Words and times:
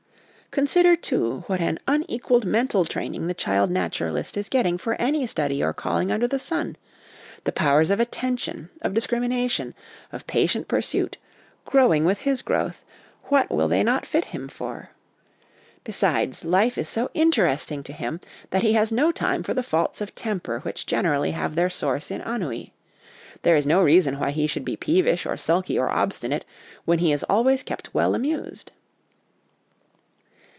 Con 0.53 0.67
sider, 0.67 0.97
too, 0.97 1.45
what 1.47 1.61
an 1.61 1.79
unequalled 1.87 2.43
mental 2.43 2.83
training 2.83 3.27
the 3.27 3.33
child 3.33 3.71
naturalist 3.71 4.35
is 4.35 4.49
getting 4.49 4.77
for 4.77 4.95
any 4.95 5.25
study 5.25 5.63
or 5.63 5.71
calling 5.71 6.11
under 6.11 6.27
the 6.27 6.37
sun 6.39 6.75
the 7.45 7.53
powers 7.53 7.89
of 7.89 8.01
attention, 8.01 8.69
of 8.81 8.91
discrimi 8.91 9.29
nation, 9.29 9.73
of 10.11 10.27
patient 10.27 10.67
pursuit, 10.67 11.15
growing 11.63 12.03
with 12.03 12.19
his 12.27 12.41
growth, 12.41 12.83
what 13.29 13.49
will 13.49 13.69
they 13.69 13.81
not 13.81 14.05
fit 14.05 14.25
him 14.35 14.49
for? 14.49 14.89
Besides, 15.85 16.43
life 16.43 16.77
is 16.77 16.89
so 16.89 17.03
62 17.03 17.03
HOME 17.03 17.05
EDUCATION 17.05 17.27
interesting 17.45 17.83
to 17.83 17.93
him, 17.93 18.21
that 18.49 18.61
he 18.63 18.73
has 18.73 18.91
no 18.91 19.13
time 19.13 19.43
for 19.43 19.53
the 19.53 19.63
faults 19.63 20.01
of 20.01 20.13
temper 20.13 20.59
which 20.63 20.85
generally 20.85 21.31
have 21.31 21.55
their 21.55 21.69
source 21.69 22.11
in 22.11 22.19
ennui 22.23 22.73
\ 23.05 23.41
there 23.43 23.55
is 23.55 23.65
no 23.65 23.81
reason 23.81 24.19
why 24.19 24.31
he 24.31 24.47
should 24.47 24.65
be 24.65 24.75
peevish 24.75 25.25
or 25.25 25.37
sulky 25.37 25.79
or 25.79 25.87
obstinate 25.87 26.43
when 26.83 26.99
he 26.99 27.13
is 27.13 27.23
always 27.29 27.63
kept 27.63 27.93
well 27.93 28.13
amused. 28.13 28.71